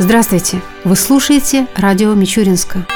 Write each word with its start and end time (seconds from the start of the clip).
Здравствуйте! 0.00 0.62
Вы 0.84 0.94
слушаете 0.94 1.66
радио 1.74 2.14
Мичуринска. 2.14 2.86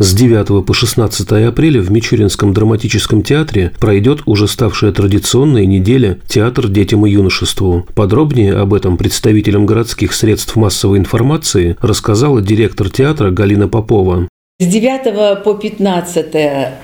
С 0.00 0.12
9 0.12 0.66
по 0.66 0.74
16 0.74 1.30
апреля 1.46 1.80
в 1.80 1.92
Мичуринском 1.92 2.52
драматическом 2.52 3.22
театре 3.22 3.72
пройдет 3.78 4.22
уже 4.26 4.48
ставшая 4.48 4.90
традиционная 4.90 5.66
неделя 5.66 6.18
«Театр 6.26 6.66
детям 6.66 7.06
и 7.06 7.12
юношеству». 7.12 7.86
Подробнее 7.94 8.54
об 8.56 8.74
этом 8.74 8.96
представителям 8.96 9.66
городских 9.66 10.12
средств 10.12 10.56
массовой 10.56 10.98
информации 10.98 11.76
рассказала 11.80 12.42
директор 12.42 12.90
театра 12.90 13.30
Галина 13.30 13.68
Попова. 13.68 14.26
С 14.62 14.66
9 14.66 15.42
по 15.42 15.54
15 15.54 16.26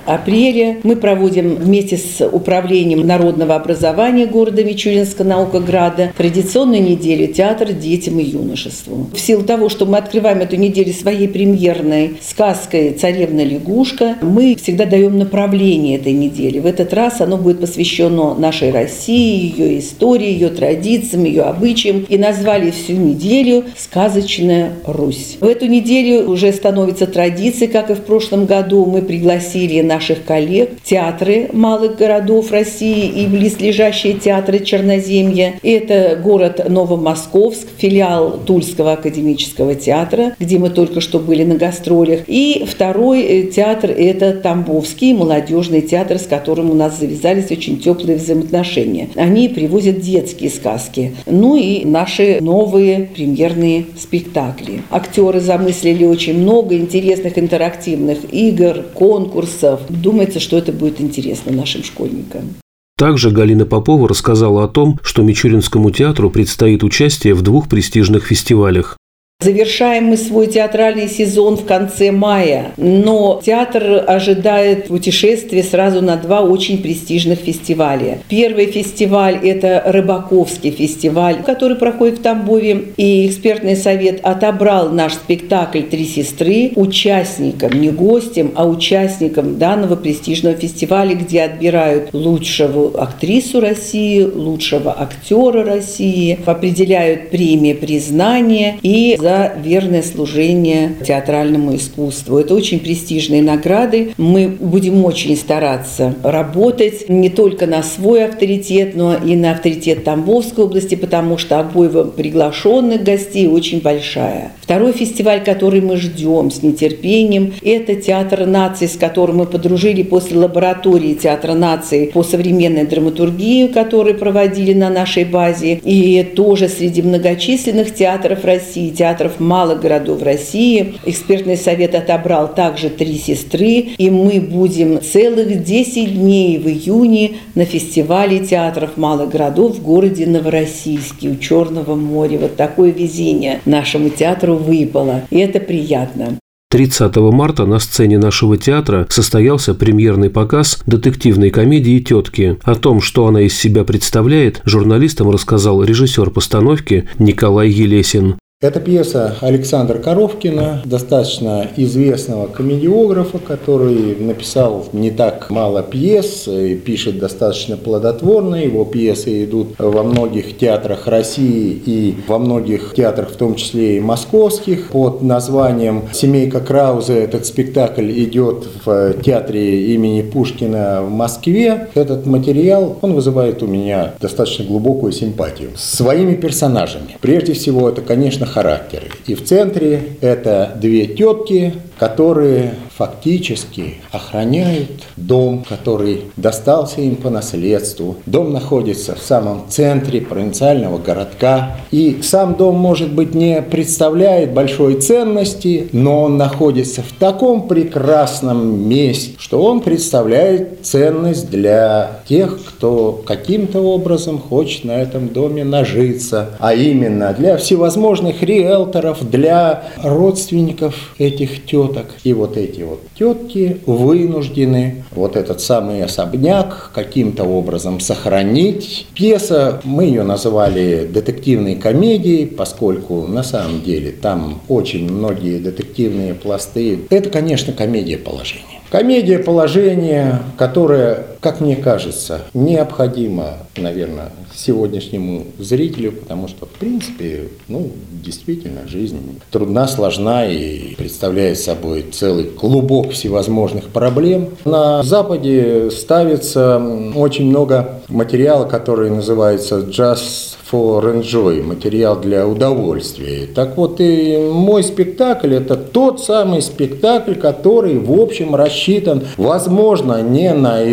апреля 0.05 0.79
мы 0.83 0.97
проводим 0.97 1.55
вместе 1.55 1.97
с 1.97 2.27
Управлением 2.27 3.07
народного 3.07 3.55
образования 3.55 4.27
города 4.27 4.65
Мичуринска 4.65 5.23
Наукограда 5.23 6.13
традиционную 6.17 6.83
неделю 6.83 7.33
«Театр 7.33 7.73
детям 7.73 8.19
и 8.19 8.25
юношеству». 8.25 9.07
В 9.15 9.21
силу 9.21 9.45
того, 9.45 9.69
что 9.69 9.87
мы 9.87 9.99
открываем 9.99 10.41
эту 10.41 10.57
неделю 10.57 10.93
своей 10.93 11.29
премьерной 11.29 12.17
сказкой 12.21 12.95
«Царевна 12.95 13.45
лягушка», 13.45 14.17
мы 14.23 14.57
всегда 14.57 14.85
даем 14.85 15.17
направление 15.17 15.99
этой 15.99 16.15
недели. 16.15 16.59
В 16.59 16.67
этот 16.67 16.93
раз 16.93 17.21
оно 17.21 17.37
будет 17.37 17.61
посвящено 17.61 18.35
нашей 18.35 18.73
России, 18.73 19.55
ее 19.57 19.79
истории, 19.79 20.33
ее 20.33 20.49
традициям, 20.49 21.23
ее 21.23 21.43
обычаям. 21.43 22.07
И 22.09 22.19
назвали 22.19 22.73
всю 22.73 22.95
неделю 22.95 23.67
«Сказочная 23.77 24.73
Русь». 24.85 25.37
В 25.39 25.47
эту 25.47 25.67
неделю 25.67 26.29
уже 26.29 26.53
становится 26.53 27.07
традицией 27.07 27.68
как 27.69 27.91
и 27.91 27.95
в 27.95 28.01
прошлом 28.01 28.47
году, 28.47 28.85
мы 28.87 29.03
пригласили 29.03 29.81
наших 29.81 30.25
коллег, 30.25 30.71
театры 30.83 31.51
малых 31.53 31.97
городов 31.97 32.51
России 32.51 33.07
и 33.07 33.27
близлежащие 33.27 34.15
театры 34.15 34.61
Черноземья. 34.61 35.55
Это 35.63 36.19
город 36.23 36.67
Новомосковск, 36.69 37.69
филиал 37.77 38.39
Тульского 38.39 38.93
академического 38.93 39.75
театра, 39.75 40.35
где 40.39 40.59
мы 40.59 40.71
только 40.71 41.01
что 41.01 41.19
были 41.19 41.45
на 41.45 41.57
гастролях. 41.57 42.21
И 42.27 42.65
второй 42.67 43.23
э, 43.23 43.43
театр– 43.45 43.91
это 43.97 44.33
Тамбовский 44.33 45.13
молодежный 45.13 45.83
театр, 45.83 46.19
с 46.19 46.27
которым 46.27 46.71
у 46.71 46.75
нас 46.75 46.99
завязались 46.99 47.51
очень 47.51 47.79
теплые 47.79 48.19
взаимоотношения. 48.19 49.09
Они 49.15 49.49
привозят 49.49 50.01
детские 50.01 50.51
сказки. 50.51 51.15
Ну 51.27 51.57
и 51.57 51.85
наши 51.85 52.39
новые 52.41 53.09
премьерные 53.15 53.87
спектакли. 53.97 54.83
Актеры 54.91 55.41
замыслили 55.41 56.05
очень 56.05 56.39
много 56.39 56.77
интересных 56.77 57.39
интервью 57.39 57.58
интерактивных 57.59 58.33
игр, 58.33 58.85
конкурсов. 58.95 59.81
Думается, 59.89 60.39
что 60.39 60.57
это 60.57 60.73
будет 60.73 61.01
интересно 61.01 61.53
нашим 61.53 61.83
школьникам. 61.83 62.55
Также 62.97 63.31
Галина 63.31 63.67
Попова 63.67 64.09
рассказала 64.09 64.65
о 64.65 64.69
том, 64.69 64.99
что 65.03 65.23
Мичуринскому 65.23 65.91
театру 65.91 66.31
предстоит 66.31 66.83
участие 66.85 67.35
в 67.35 67.43
двух 67.43 67.69
престижных 67.69 68.27
фестивалях. 68.27 68.97
Завершаем 69.41 70.07
мы 70.07 70.17
свой 70.17 70.49
театральный 70.49 71.09
сезон 71.09 71.57
в 71.57 71.65
конце 71.65 72.11
мая, 72.11 72.73
но 72.77 73.41
театр 73.41 74.03
ожидает 74.05 74.89
путешествие 74.89 75.63
сразу 75.63 76.03
на 76.03 76.17
два 76.17 76.41
очень 76.41 76.83
престижных 76.83 77.39
фестиваля. 77.39 78.19
Первый 78.29 78.67
фестиваль– 78.67 79.39
это 79.45 79.81
Рыбаковский 79.87 80.73
фестиваль, 80.73 81.45
который 81.45 81.77
проходит 81.77 82.19
в 82.19 82.23
Тамбове, 82.23 82.87
и 82.97 83.29
экспертный 83.29 83.77
совет 83.77 84.19
отобрал 84.25 84.91
наш 84.91 85.13
спектакль 85.13 85.83
«Три 85.83 86.05
сестры» 86.05 86.73
участникам, 86.75 87.81
не 87.81 87.91
гостям, 87.91 88.51
а 88.57 88.67
участникам 88.67 89.57
данного 89.57 89.95
престижного 89.95 90.57
фестиваля, 90.57 91.15
где 91.15 91.43
отбирают 91.43 92.09
лучшего 92.13 93.01
актрису 93.01 93.61
России, 93.61 94.21
лучшего 94.21 95.01
актера 95.01 95.63
России, 95.63 96.41
определяют 96.45 97.31
премии 97.31 97.75
признания 97.75 98.81
и 98.83 99.17
за 99.29 99.53
верное 99.63 100.03
служение 100.03 100.95
театральному 101.05 101.77
искусству. 101.77 102.39
Это 102.39 102.55
очень 102.55 102.81
престижные 102.81 103.43
награды. 103.43 104.15
Мы 104.17 104.49
будем 104.49 105.05
очень 105.05 105.37
стараться 105.37 106.15
работать 106.23 107.11
не 107.11 107.29
только 107.29 107.67
на 107.67 107.83
свой 107.83 108.25
авторитет, 108.25 108.97
но 108.97 109.17
и 109.17 109.37
на 109.37 109.53
авторитет 109.53 110.05
Тамбовской 110.05 110.65
области, 110.65 110.95
потому 110.95 111.37
что 111.37 111.61
обоего 111.61 112.05
приглашенных 112.05 113.03
гостей 113.05 113.49
очень 113.49 113.83
большая. 113.83 114.53
Второй 114.69 114.93
фестиваль, 114.93 115.43
который 115.43 115.81
мы 115.81 115.97
ждем 115.97 116.51
с 116.51 116.63
нетерпением, 116.63 117.55
это 117.63 117.95
Театр 117.95 118.45
нации, 118.45 118.87
с 118.87 118.97
которым 118.97 119.39
мы 119.39 119.47
подружили 119.47 120.03
после 120.03 120.37
лаборатории 120.37 121.15
Театра 121.15 121.55
нации 121.55 122.07
по 122.07 122.23
современной 122.23 122.85
драматургии, 122.85 123.69
который 123.69 124.13
проводили 124.13 124.75
на 124.75 124.91
нашей 124.91 125.25
базе. 125.25 125.81
И 125.85 126.23
тоже 126.23 126.69
среди 126.69 127.03
многочисленных 127.03 127.95
театров 127.95 128.45
России, 128.45 128.91
театр 128.91 129.19
театров 129.19 129.41
малых 129.41 129.81
городов 129.81 130.23
России. 130.23 130.95
Экспертный 131.05 131.57
совет 131.57 131.95
отобрал 131.95 132.55
также 132.55 132.91
«Три 132.91 133.17
сестры», 133.17 133.87
и 133.97 134.11
мы 134.11 134.41
будем 134.41 135.01
целых 135.01 135.65
10 135.65 136.15
дней 136.15 136.59
в 136.59 136.69
июне 136.69 137.33
на 137.55 137.65
фестивале 137.65 138.41
театров 138.41 138.97
малых 138.97 139.31
городов 139.31 139.77
в 139.77 139.83
городе 139.83 140.27
Новороссийске 140.27 141.31
у 141.31 141.37
Черного 141.37 141.95
моря. 141.95 142.39
Вот 142.39 142.57
такое 142.57 142.91
везение 142.91 143.61
нашему 143.65 144.11
театру 144.11 144.58
выпало, 144.59 145.23
и 145.31 145.39
это 145.39 145.61
приятно. 145.61 146.39
30 146.71 147.17
марта 147.17 147.65
на 147.65 147.79
сцене 147.79 148.19
нашего 148.19 148.59
театра 148.59 149.07
состоялся 149.09 149.73
премьерный 149.73 150.29
показ 150.29 150.83
детективной 150.85 151.49
комедии 151.49 151.99
«Тетки». 151.99 152.59
О 152.63 152.75
том, 152.75 153.01
что 153.01 153.27
она 153.27 153.41
из 153.41 153.57
себя 153.57 153.85
представляет, 153.85 154.61
журналистам 154.65 155.31
рассказал 155.31 155.83
режиссер 155.83 156.29
постановки 156.29 157.09
Николай 157.19 157.71
Елесин. 157.71 158.37
Это 158.61 158.81
пьеса 158.81 159.37
Александра 159.41 159.99
Коровкина, 159.99 160.83
достаточно 160.85 161.69
известного 161.77 162.49
комедиографа, 162.49 163.39
который 163.39 164.17
написал 164.17 164.85
не 164.93 165.13
так 165.13 165.49
мало 165.49 165.85
пьес 165.85 166.49
и 166.49 166.75
пишет 166.75 167.21
достаточно 167.21 167.77
плодотворно. 167.77 168.57
Его 168.57 168.85
пьесы 168.85 169.45
идут 169.45 169.77
во 169.79 170.03
многих 170.03 170.59
театрах 170.59 171.07
России 171.07 171.81
и 171.87 172.17
во 172.27 172.41
многих 172.41 172.95
театрах, 172.97 173.31
в 173.31 173.37
том 173.37 173.55
числе 173.55 173.99
и 173.99 174.01
московских. 174.01 174.89
Под 174.89 175.23
названием 175.23 176.09
«Семейка 176.13 176.59
Краузе» 176.59 177.15
этот 177.15 177.47
спектакль 177.47 178.11
идет 178.11 178.67
в 178.85 179.23
театре 179.23 179.95
имени 179.95 180.23
Пушкина 180.23 181.03
в 181.05 181.11
Москве. 181.13 181.91
Этот 181.95 182.27
материал, 182.27 182.99
он 183.03 183.13
вызывает 183.13 183.63
у 183.63 183.69
меня 183.69 184.15
достаточно 184.21 184.65
глубокую 184.65 185.13
симпатию. 185.13 185.71
Своими 185.77 186.35
персонажами. 186.35 187.19
Прежде 187.21 187.53
всего, 187.53 187.89
это, 187.89 188.01
конечно, 188.03 188.48
характеры. 188.49 189.07
И 189.27 189.35
в 189.35 189.45
центре 189.45 190.17
это 190.21 190.73
две 190.81 191.07
тетки, 191.07 191.75
которые 191.99 192.75
фактически 192.97 193.97
охраняют 194.11 194.91
дом, 195.17 195.65
который 195.69 196.23
достался 196.37 197.01
им 197.01 197.17
по 197.17 197.31
наследству. 197.31 198.17
Дом 198.27 198.53
находится 198.53 199.15
в 199.15 199.23
самом 199.23 199.65
центре 199.69 200.21
провинциального 200.21 200.99
городка. 200.99 201.77
И 201.91 202.21
сам 202.23 202.55
дом, 202.55 202.77
может 202.77 203.13
быть, 203.13 203.35
не 203.35 203.63
представляет 203.63 204.53
большой 204.53 205.01
ценности, 205.01 205.89
но 205.93 206.23
он 206.25 206.37
находится 206.37 207.03
в 207.03 207.13
таком 207.19 207.69
прекрасном 207.69 208.89
месте, 208.89 209.35
что 209.39 209.63
он 209.63 209.81
представляет 209.81 210.85
ценность 210.85 211.51
для 211.51 212.21
тех, 212.29 212.59
кто 212.65 213.23
каким-то 213.27 213.81
образом 213.81 214.39
хочет 214.39 214.85
на 214.85 214.93
этом 214.93 215.29
доме 215.29 215.65
нажиться, 215.65 216.51
а 216.59 216.75
именно 216.75 217.33
для 217.33 217.57
всевозможных 217.57 218.43
риэлторов, 218.43 219.29
для 219.29 219.85
родственников 220.03 221.15
этих 221.19 221.67
теток. 221.89 222.07
И 222.25 222.33
вот 222.33 222.57
эти 222.57 222.83
вот 222.83 223.01
тетки 223.19 223.79
вынуждены 223.87 225.05
вот 225.11 225.37
этот 225.37 225.61
самый 225.61 226.03
особняк 226.03 226.91
каким-то 226.95 227.45
образом 227.45 228.01
сохранить. 228.01 229.07
Пьеса, 229.15 229.81
мы 229.85 230.05
ее 230.05 230.23
называли 230.23 231.09
детективной 231.13 231.77
комедией, 231.77 232.47
поскольку 232.47 233.27
на 233.27 233.43
самом 233.43 233.83
деле 233.83 234.13
там 234.13 234.61
очень 234.69 235.11
многие 235.11 235.59
детективные 235.59 236.35
пласты. 236.35 237.01
Это, 237.11 237.31
конечно, 237.31 237.73
комедия 237.73 238.19
положения. 238.19 238.78
Комедия 238.91 239.39
положения, 239.39 240.41
которая, 240.57 241.27
как 241.41 241.61
мне 241.61 241.77
кажется, 241.77 242.43
необходима, 242.55 243.59
наверное, 243.77 244.31
сегодняшнему 244.55 245.45
зрителю, 245.59 246.13
потому 246.13 246.49
что, 246.49 246.65
в 246.65 246.71
принципе, 246.71 247.49
ну, 247.69 247.91
действительно, 248.11 248.89
жизнь 248.89 249.41
трудна, 249.51 249.87
сложна 249.89 250.47
и 250.47 250.95
представляет 250.95 251.59
собой 251.59 252.07
целый 252.11 252.45
клубок 252.45 253.13
всевозможных 253.13 253.89
проблем. 253.89 254.51
На 254.65 255.03
Западе 255.03 255.91
ставится 255.91 256.83
очень 257.15 257.47
много 257.47 258.01
материала, 258.09 258.65
который 258.65 259.11
называется 259.11 259.81
«Just 259.81 260.58
for 260.71 261.03
enjoy», 261.15 261.63
материал 261.63 262.21
для 262.21 262.47
удовольствия. 262.47 263.47
Так 263.47 263.77
вот, 263.77 264.01
и 264.01 264.37
мой 264.53 264.83
спектакль– 264.83 265.55
это 265.57 265.77
тот 265.77 266.21
самый 266.21 266.63
спектакль, 266.63 267.35
который, 267.35 267.99
в 267.99 268.13
общем, 268.13 268.55
рассчитан, 268.55 269.23
возможно, 269.37 270.23
не 270.23 270.53
на 270.55 270.85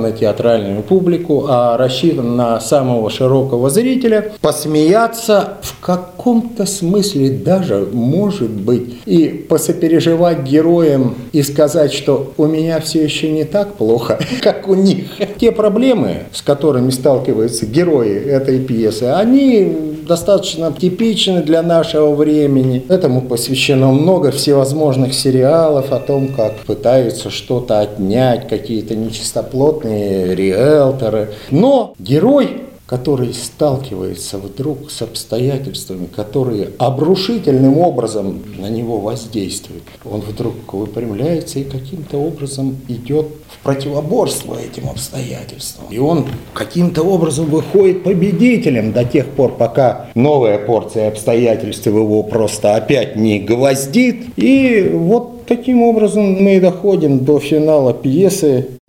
на 0.00 0.12
театральную 0.12 0.82
публику, 0.82 1.46
а 1.48 1.76
рассчитан 1.76 2.36
на 2.36 2.60
самого 2.60 3.10
широкого 3.10 3.70
зрителя, 3.70 4.32
посмеяться 4.40 5.58
в 5.62 5.80
каком-то 5.80 6.66
смысле 6.66 7.30
даже 7.30 7.88
может 7.92 8.50
быть 8.50 9.00
и 9.06 9.28
посопереживать 9.28 10.42
героям 10.42 11.14
и 11.32 11.42
сказать, 11.42 11.92
что 11.92 12.32
у 12.36 12.46
меня 12.46 12.80
все 12.80 13.04
еще 13.04 13.30
не 13.30 13.44
так 13.44 13.74
плохо, 13.74 14.18
как 14.42 14.68
у 14.68 14.74
них. 14.74 15.06
Те 15.38 15.52
проблемы, 15.52 16.24
с 16.32 16.42
которыми 16.42 16.90
сталкиваются 16.90 17.66
герои 17.66 18.14
этой 18.14 18.58
пьесы, 18.58 19.04
они 19.20 19.90
достаточно 20.06 20.72
типичны 20.72 21.42
для 21.42 21.62
нашего 21.62 22.14
времени. 22.14 22.84
Этому 22.88 23.22
посвящено 23.22 23.92
много 23.92 24.32
всевозможных 24.32 25.14
сериалов 25.14 25.92
о 25.92 26.00
том, 26.00 26.28
как 26.28 26.54
пытаются 26.66 27.30
что-то 27.30 27.80
отнять, 27.80 28.48
какие-то 28.48 28.96
нечистоплотные 28.96 30.34
риэлторы. 30.34 31.30
Но 31.50 31.94
герой 31.98 32.62
который 32.90 33.32
сталкивается 33.32 34.38
вдруг 34.38 34.90
с 34.90 35.00
обстоятельствами, 35.00 36.06
которые 36.06 36.70
обрушительным 36.76 37.78
образом 37.78 38.42
на 38.58 38.68
него 38.68 38.98
воздействуют, 38.98 39.84
он 40.04 40.22
вдруг 40.22 40.54
выпрямляется 40.72 41.60
и 41.60 41.64
каким-то 41.64 42.18
образом 42.18 42.78
идет 42.88 43.26
в 43.48 43.62
противоборство 43.62 44.56
этим 44.58 44.88
обстоятельствам. 44.88 45.84
И 45.90 45.98
он 45.98 46.26
каким-то 46.52 47.04
образом 47.04 47.46
выходит 47.46 48.02
победителем 48.02 48.92
до 48.92 49.04
тех 49.04 49.28
пор, 49.28 49.52
пока 49.52 50.06
новая 50.16 50.58
порция 50.58 51.06
обстоятельств 51.06 51.86
его 51.86 52.24
просто 52.24 52.74
опять 52.74 53.14
не 53.14 53.38
гвоздит. 53.38 54.36
И 54.36 54.90
вот 54.92 55.46
таким 55.46 55.82
образом 55.82 56.42
мы 56.42 56.58
доходим 56.58 57.20
до 57.20 57.38
финала 57.38 57.94
пьесы 57.94 58.79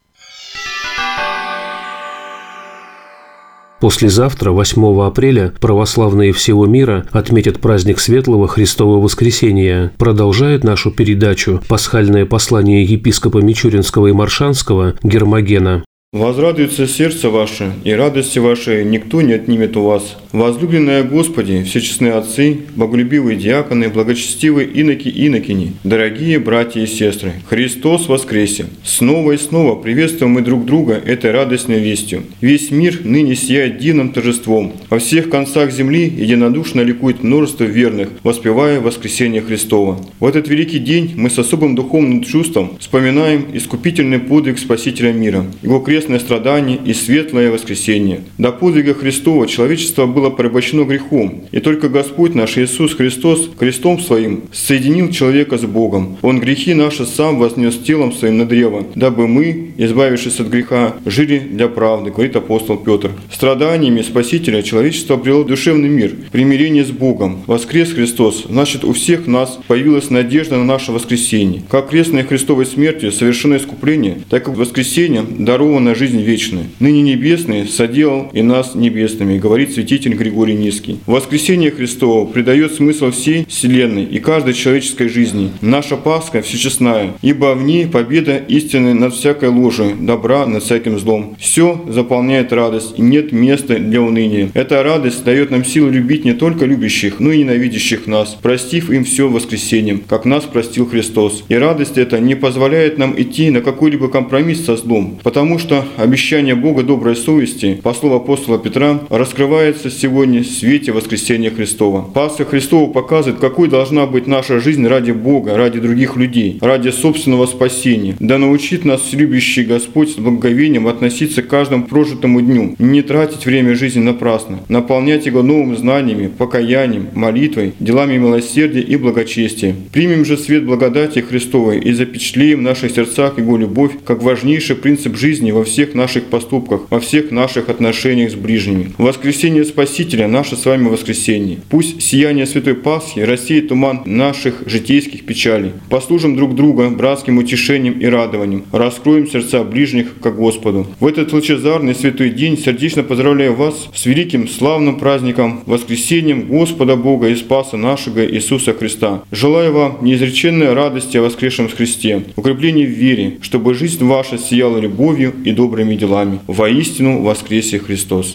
Послезавтра, 3.81 4.51
8 4.51 5.01
апреля, 5.01 5.54
православные 5.60 6.33
всего 6.33 6.68
мира 6.68 7.07
отметят 7.10 7.60
праздник 7.60 8.00
Светлого 8.00 8.48
Христового 8.48 9.01
Воскресения. 9.01 9.92
Продолжает 9.98 10.63
нашу 10.63 10.92
передачу 10.92 11.62
пасхальное 11.68 12.28
послание 12.28 12.83
епископа 12.83 13.39
Мичуринского 13.39 14.07
и 14.07 14.12
Маршанского 14.12 14.94
Гермогена. 15.01 15.83
Возрадуется 16.13 16.87
сердце 16.87 17.29
ваше, 17.29 17.71
и 17.85 17.93
радости 17.93 18.37
вашей 18.37 18.83
никто 18.83 19.21
не 19.21 19.31
отнимет 19.31 19.77
у 19.77 19.83
вас. 19.83 20.17
Возлюбленные 20.33 21.03
Господи, 21.03 21.63
все 21.63 21.79
честные 21.79 22.11
отцы, 22.15 22.59
боголюбивые 22.75 23.37
диаконы, 23.37 23.87
благочестивые 23.87 24.67
иноки 24.67 25.07
инокини, 25.07 25.71
дорогие 25.85 26.37
братья 26.39 26.81
и 26.81 26.85
сестры, 26.85 27.35
Христос 27.47 28.09
воскресе! 28.09 28.65
Снова 28.83 29.31
и 29.31 29.37
снова 29.37 29.75
приветствуем 29.75 30.33
мы 30.33 30.41
друг 30.41 30.65
друга 30.65 30.95
этой 30.95 31.31
радостной 31.31 31.79
вестью. 31.79 32.23
Весь 32.41 32.71
мир 32.71 32.99
ныне 33.05 33.37
сияет 33.37 33.77
дивным 33.77 34.11
торжеством. 34.11 34.73
Во 34.89 34.99
всех 34.99 35.29
концах 35.29 35.71
земли 35.71 36.09
единодушно 36.09 36.81
ликует 36.81 37.23
множество 37.23 37.63
верных, 37.63 38.09
воспевая 38.23 38.81
воскресение 38.81 39.41
Христова. 39.41 39.97
В 40.19 40.25
этот 40.25 40.49
великий 40.49 40.79
день 40.79 41.13
мы 41.15 41.29
с 41.29 41.39
особым 41.39 41.75
духовным 41.75 42.21
чувством 42.21 42.77
вспоминаем 42.81 43.45
искупительный 43.53 44.19
подвиг 44.19 44.59
Спасителя 44.59 45.13
мира, 45.13 45.45
Его 45.61 45.79
крест 45.79 46.00
телесное 46.01 46.19
страдание 46.19 46.80
и 46.83 46.94
светлое 46.94 47.51
воскресение. 47.51 48.21
До 48.38 48.51
подвига 48.51 48.94
Христова 48.94 49.48
человечество 49.48 50.07
было 50.07 50.30
порабощено 50.31 50.83
грехом, 50.83 51.44
и 51.51 51.59
только 51.59 51.89
Господь 51.89 52.33
наш 52.33 52.57
Иисус 52.57 52.95
Христос 52.95 53.50
крестом 53.59 54.00
Своим 54.00 54.44
соединил 54.51 55.12
человека 55.12 55.57
с 55.57 55.62
Богом. 55.62 56.18
Он 56.24 56.39
грехи 56.39 56.74
наши 56.74 57.06
сам 57.06 57.38
вознес 57.38 57.77
телом 57.77 58.13
Своим 58.13 58.39
на 58.39 58.45
древо, 58.45 58.83
дабы 58.95 59.27
мы, 59.27 59.74
избавившись 59.77 60.39
от 60.39 60.48
греха, 60.48 60.95
жили 61.06 61.39
для 61.39 61.68
правды, 61.68 62.09
говорит 62.09 62.36
апостол 62.36 62.77
Петр. 62.77 63.12
Страданиями 63.31 64.01
Спасителя 64.01 64.63
человечество 64.63 65.15
обрело 65.15 65.44
душевный 65.44 65.89
мир, 65.89 66.15
примирение 66.31 66.83
с 66.83 66.92
Богом. 66.92 67.44
Воскрес 67.45 67.92
Христос, 67.94 68.45
значит 68.50 68.83
у 68.83 68.94
всех 68.94 69.27
нас 69.27 69.59
появилась 69.68 70.09
надежда 70.09 70.57
на 70.57 70.65
наше 70.65 70.92
воскресение. 70.92 71.62
Как 71.69 71.89
крестной 71.89 72.24
Христовой 72.24 72.65
смертью 72.65 73.12
совершено 73.12 73.57
искупление, 73.57 74.18
так 74.30 74.47
и 74.47 74.51
воскресением 74.51 75.45
даровано 75.45 75.90
на 75.91 75.95
жизнь 75.95 76.21
вечную. 76.21 76.67
Ныне 76.79 77.01
небесный 77.01 77.67
соделал 77.67 78.29
и 78.31 78.41
нас 78.41 78.75
небесными, 78.75 79.38
говорит 79.38 79.73
святитель 79.73 80.13
Григорий 80.13 80.53
Низкий. 80.53 80.99
Воскресение 81.05 81.69
Христово 81.69 82.25
придает 82.25 82.73
смысл 82.73 83.11
всей 83.11 83.45
вселенной 83.45 84.05
и 84.05 84.19
каждой 84.19 84.53
человеческой 84.53 85.09
жизни. 85.09 85.51
Наша 85.59 85.97
Пасха 85.97 86.41
всечестная, 86.41 87.11
ибо 87.21 87.55
в 87.55 87.63
ней 87.63 87.88
победа 87.88 88.38
истины 88.38 88.93
над 88.93 89.13
всякой 89.13 89.49
ложью, 89.49 89.97
добра 89.99 90.45
над 90.45 90.63
всяким 90.63 90.97
злом. 90.97 91.35
Все 91.38 91.83
заполняет 91.89 92.53
радость, 92.53 92.94
и 92.97 93.01
нет 93.01 93.33
места 93.33 93.77
для 93.77 94.01
уныния. 94.01 94.49
Эта 94.53 94.83
радость 94.83 95.25
дает 95.25 95.51
нам 95.51 95.65
силу 95.65 95.89
любить 95.89 96.23
не 96.23 96.33
только 96.33 96.65
любящих, 96.65 97.19
но 97.19 97.33
и 97.33 97.39
ненавидящих 97.39 98.07
нас, 98.07 98.37
простив 98.41 98.89
им 98.89 99.03
все 99.03 99.27
воскресением, 99.27 100.03
как 100.07 100.23
нас 100.23 100.45
простил 100.45 100.85
Христос. 100.85 101.44
И 101.49 101.55
радость 101.55 101.97
эта 101.97 102.17
не 102.21 102.35
позволяет 102.35 102.97
нам 102.97 103.13
идти 103.21 103.49
на 103.49 103.59
какой-либо 103.59 104.07
компромисс 104.07 104.63
со 104.63 104.77
злом, 104.77 105.19
потому 105.21 105.59
что 105.59 105.81
обещание 105.98 106.56
Бога 106.56 106.83
доброй 106.83 107.16
совести, 107.16 107.80
по 107.81 107.94
слову 107.94 108.16
апостола 108.16 108.57
Петра, 108.57 109.00
раскрывается 109.10 109.89
сегодня 109.89 110.42
в 110.42 110.48
свете 110.48 110.92
воскресения 110.92 111.51
Христова. 111.51 112.01
Пасха 112.01 112.45
Христова 112.45 112.92
показывает, 112.92 113.39
какой 113.39 113.68
должна 113.69 114.06
быть 114.06 114.28
наша 114.28 114.60
жизнь 114.60 114.86
ради 114.88 115.12
Бога, 115.12 115.57
ради 115.57 115.80
других 115.80 116.16
людей, 116.16 116.57
ради 116.62 116.89
собственного 116.89 117.45
спасения. 117.45 118.16
Да 118.19 118.38
научит 118.38 118.86
нас 118.86 119.13
любящий 119.13 119.63
Господь 119.63 120.12
с 120.12 120.16
благоговением 120.16 120.88
относиться 120.88 121.42
к 121.42 121.48
каждому 121.48 121.86
прожитому 121.86 122.42
дню, 122.42 122.75
не 122.80 123.01
тратить 123.01 123.45
время 123.45 123.75
жизни 123.75 124.01
напрасно, 124.01 124.60
наполнять 124.69 125.25
его 125.25 125.44
новыми 125.44 125.75
знаниями, 125.75 126.28
покаянием, 126.28 127.07
молитвой, 127.13 127.74
делами 127.80 128.18
милосердия 128.18 128.81
и 128.81 128.95
благочестия. 128.95 129.75
Примем 129.92 130.25
же 130.25 130.38
свет 130.38 130.66
благодати 130.66 131.19
Христовой 131.19 131.80
и 131.80 131.94
запечатлеем 131.94 132.60
в 132.60 132.63
наших 132.63 132.92
сердцах 132.92 133.38
Его 133.38 133.57
любовь 133.57 133.92
как 134.06 134.24
важнейший 134.24 134.75
принцип 134.75 135.16
жизни 135.18 135.51
во 135.51 135.63
всех 135.71 135.95
наших 135.95 136.25
поступках, 136.25 136.81
во 136.89 137.00
всех 137.00 137.31
наших 137.31 137.69
отношениях 137.69 138.31
с 138.31 138.35
ближними. 138.35 138.91
Воскресение 138.97 139.63
Спасителя– 139.63 140.27
наше 140.27 140.56
с 140.56 140.65
вами 140.65 140.89
воскресение. 140.89 141.59
Пусть 141.69 142.01
сияние 142.01 142.45
Святой 142.45 142.75
Пасхи 142.75 143.19
рассеет 143.19 143.69
туман 143.69 144.01
наших 144.06 144.63
житейских 144.65 145.25
печалей. 145.25 145.71
Послужим 145.89 146.35
друг 146.35 146.56
друга 146.56 146.89
братским 146.89 147.38
утешением 147.38 148.00
и 148.00 148.06
радованием. 148.06 148.65
Раскроем 148.71 149.27
сердца 149.27 149.63
ближних 149.63 150.19
к 150.19 150.27
Господу. 150.27 150.88
В 151.00 151.07
этот 151.07 151.31
лучезарный 151.31 151.95
святой 151.95 152.31
день 152.31 152.57
сердечно 152.57 153.03
поздравляю 153.03 153.56
вас 153.56 153.90
с 153.95 154.06
великим 154.06 154.49
славным 154.49 154.99
праздником, 154.99 155.61
воскресением 155.66 156.47
Господа 156.47 156.95
Бога 156.97 157.30
и 157.30 157.35
Спаса 157.35 157.78
нашего 157.78 158.25
Иисуса 158.25 158.73
Христа. 158.73 159.23
Желаю 159.31 159.71
вам 159.71 159.99
неизреченной 160.01 160.73
радости 160.73 161.18
о 161.18 161.21
воскресшем 161.21 161.69
Христе, 161.69 162.23
укрепления 162.35 162.85
в 162.85 162.90
вере, 162.90 163.37
чтобы 163.42 163.73
жизнь 163.73 164.04
ваша 164.04 164.37
сияла 164.37 164.78
любовью 164.80 165.33
и 165.45 165.51
добрыми 165.61 165.94
делами. 165.95 166.39
Воистину 166.47 167.21
воскресе 167.21 167.77
Христос. 167.77 168.33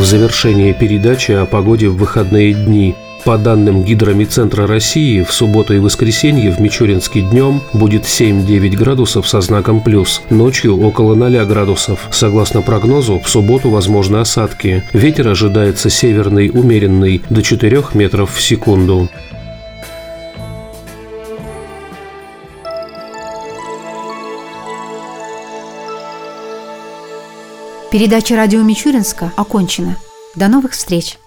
В 0.00 0.04
завершение 0.06 0.72
передачи 0.72 1.32
о 1.32 1.44
погоде 1.44 1.88
в 1.90 1.98
выходные 1.98 2.54
дни. 2.54 2.94
По 3.26 3.36
данным 3.36 3.84
Гидромедцентра 3.84 4.66
России, 4.66 5.22
в 5.22 5.30
субботу 5.30 5.74
и 5.74 5.78
воскресенье 5.78 6.52
в 6.52 6.58
Мичуринске 6.58 7.20
днем 7.20 7.60
будет 7.74 8.04
7-9 8.04 8.76
градусов 8.78 9.28
со 9.28 9.42
знаком 9.42 9.82
плюс, 9.82 10.22
ночью 10.30 10.80
около 10.80 11.14
0 11.14 11.44
градусов. 11.44 12.08
Согласно 12.12 12.62
прогнозу, 12.62 13.20
в 13.22 13.28
субботу 13.28 13.68
возможны 13.68 14.16
осадки. 14.16 14.82
Ветер 14.94 15.28
ожидается 15.28 15.90
северный 15.90 16.48
умеренный 16.48 17.20
до 17.28 17.42
4 17.42 17.84
метров 17.92 18.34
в 18.34 18.40
секунду. 18.40 19.10
Передача 27.90 28.36
радио 28.36 28.62
Мичуринска 28.62 29.32
окончена. 29.36 29.96
До 30.36 30.46
новых 30.46 30.72
встреч! 30.72 31.19